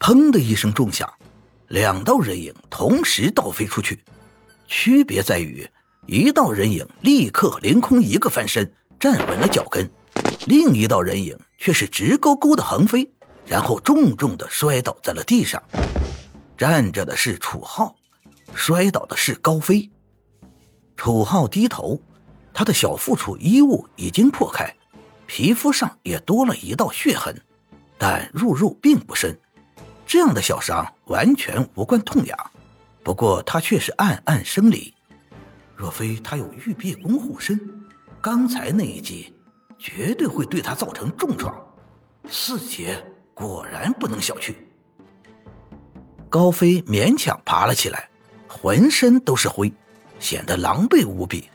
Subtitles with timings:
[0.00, 1.08] 砰的一声重响，
[1.68, 4.02] 两道人影同时倒飞出去，
[4.66, 5.68] 区别在于，
[6.06, 9.88] 一道人影立刻凌空一个翻身，站稳了脚跟，
[10.46, 13.08] 另一道人影却是直勾勾的横飞，
[13.46, 15.62] 然后重重的摔倒在了地上。
[16.56, 17.94] 站着的是楚浩，
[18.54, 19.90] 摔倒的是高飞。
[20.96, 22.00] 楚浩低头，
[22.54, 24.74] 他的小腹处衣物已经破开，
[25.26, 27.38] 皮肤上也多了一道血痕，
[27.98, 29.38] 但入肉并不深。
[30.10, 32.36] 这样的小伤完全无关痛痒，
[33.04, 34.92] 不过他却是暗暗生理。
[35.76, 37.60] 若非他有玉璧功护身，
[38.20, 39.32] 刚才那一击
[39.78, 41.54] 绝对会对他造成重创。
[42.28, 43.00] 四杰
[43.34, 44.52] 果然不能小觑。
[46.28, 48.08] 高飞勉强爬了起来，
[48.48, 49.72] 浑身都是灰，
[50.18, 51.48] 显得狼狈无比。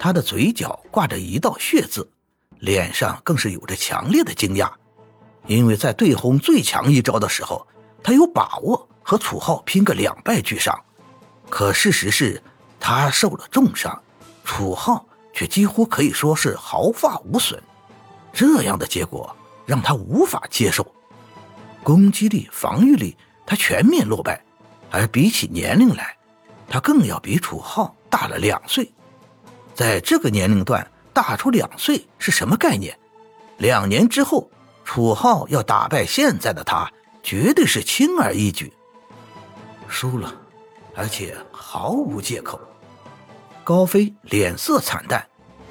[0.00, 2.10] 他的嘴角挂着一道血渍，
[2.58, 4.68] 脸上更是有着强烈的惊讶。
[5.46, 7.66] 因为在对轰最强一招的时候，
[8.02, 10.78] 他有把握和楚浩拼个两败俱伤，
[11.50, 12.40] 可事实是，
[12.78, 14.00] 他受了重伤，
[14.44, 17.60] 楚浩却几乎可以说是毫发无损。
[18.32, 19.34] 这样的结果
[19.66, 20.86] 让他无法接受，
[21.82, 24.42] 攻击力、防御力他全面落败，
[24.90, 26.16] 而比起年龄来，
[26.68, 28.90] 他更要比楚浩大了两岁。
[29.74, 32.96] 在这个年龄段大出两岁是什么概念？
[33.58, 34.48] 两年之后。
[34.84, 36.90] 楚浩要打败现在的他，
[37.22, 38.72] 绝对是轻而易举。
[39.88, 40.34] 输了，
[40.94, 42.60] 而且毫无借口。
[43.64, 45.24] 高飞脸色惨淡，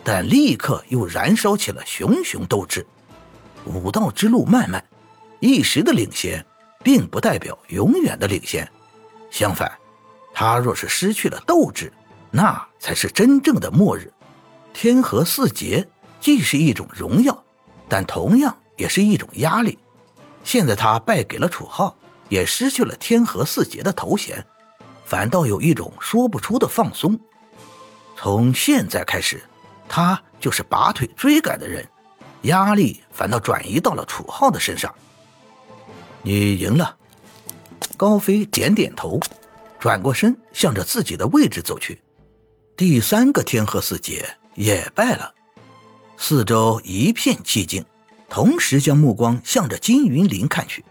[0.03, 2.85] 但立刻又燃烧起了熊熊斗志。
[3.65, 4.83] 武道之路漫漫，
[5.39, 6.43] 一时的领先，
[6.83, 8.69] 并不代表永远的领先。
[9.29, 9.71] 相反，
[10.33, 11.91] 他若是失去了斗志，
[12.31, 14.11] 那才是真正的末日。
[14.73, 15.85] 天河四杰
[16.19, 17.43] 既是一种荣耀，
[17.89, 18.55] 但同样。
[18.77, 19.77] 也是一种压力。
[20.43, 21.95] 现在他败给了楚浩，
[22.29, 24.45] 也失去了天河四杰的头衔，
[25.05, 27.19] 反倒有一种说不出的放松。
[28.15, 29.43] 从现在开始，
[29.87, 31.87] 他就是拔腿追赶的人，
[32.43, 34.93] 压力反倒转移到了楚浩的身上。
[36.23, 36.95] 你赢了，
[37.97, 39.19] 高飞点点头，
[39.79, 42.01] 转过身向着自己的位置走去。
[42.77, 45.33] 第三个天河四杰也败了，
[46.17, 47.85] 四周一片寂静。
[48.31, 50.85] 同时将目光向着金云林看去，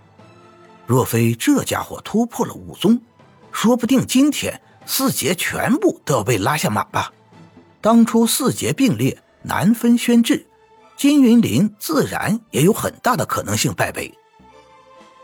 [0.86, 3.00] 若非这家伙突破了武宗，
[3.50, 7.10] 说不定今天四杰全部都要被拉下马吧。
[7.80, 10.44] 当初四杰并列，难分轩轾，
[10.98, 14.12] 金云林自然也有很大的可能性败北。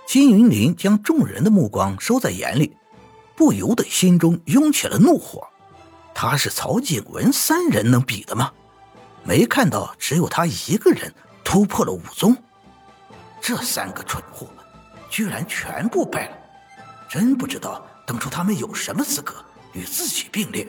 [0.07, 2.75] 金云林将众人的目光收在眼里，
[3.37, 5.47] 不由得心中涌起了怒火。
[6.15, 8.51] 他是曹景文三人能比的吗？
[9.23, 11.13] 没看到只有他一个人。
[11.47, 12.37] 突破了武宗，
[13.41, 14.49] 这三个蠢货
[15.09, 16.37] 居然全部败了，
[17.09, 19.33] 真不知道当初他们有什么资格
[19.73, 20.67] 与自己并列。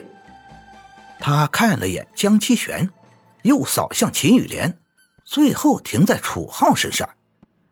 [1.19, 2.87] 他看了眼江七玄，
[3.41, 4.77] 又扫向秦雨莲，
[5.25, 7.09] 最后停在楚浩身上，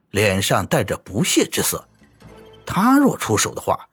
[0.10, 1.88] 脸上带着不屑之色。
[2.66, 3.88] 他若出手的话，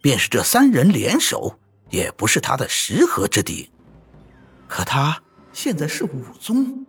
[0.00, 1.58] 便是这三人联手，
[1.90, 3.68] 也不是他的十合之敌。
[4.68, 5.20] 可他
[5.52, 6.86] 现在是武宗。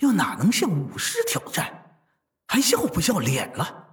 [0.00, 1.98] 又哪能向武师挑战？
[2.46, 3.89] 还要不要脸了？